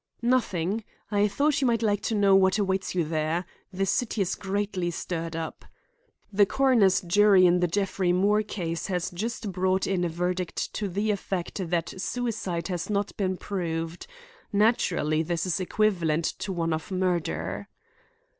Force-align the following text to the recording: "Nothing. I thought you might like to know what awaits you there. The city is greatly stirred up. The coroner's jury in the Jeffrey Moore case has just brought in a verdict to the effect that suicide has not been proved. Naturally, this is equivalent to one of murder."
"Nothing. 0.23 0.83
I 1.11 1.27
thought 1.27 1.61
you 1.61 1.67
might 1.67 1.83
like 1.83 2.01
to 2.05 2.15
know 2.15 2.35
what 2.35 2.57
awaits 2.57 2.95
you 2.95 3.03
there. 3.03 3.45
The 3.71 3.85
city 3.85 4.19
is 4.23 4.33
greatly 4.33 4.89
stirred 4.89 5.35
up. 5.35 5.63
The 6.33 6.47
coroner's 6.47 7.01
jury 7.01 7.45
in 7.45 7.59
the 7.59 7.67
Jeffrey 7.67 8.11
Moore 8.11 8.41
case 8.41 8.87
has 8.87 9.11
just 9.11 9.51
brought 9.51 9.85
in 9.85 10.03
a 10.03 10.09
verdict 10.09 10.73
to 10.73 10.87
the 10.89 11.11
effect 11.11 11.69
that 11.69 12.01
suicide 12.01 12.67
has 12.69 12.89
not 12.89 13.15
been 13.15 13.37
proved. 13.37 14.07
Naturally, 14.51 15.21
this 15.21 15.45
is 15.45 15.59
equivalent 15.59 16.25
to 16.39 16.51
one 16.51 16.73
of 16.73 16.89
murder." 16.89 17.69